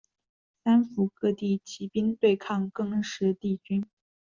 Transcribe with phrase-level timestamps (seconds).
[0.63, 3.85] 三辅各地起兵对抗更始帝军。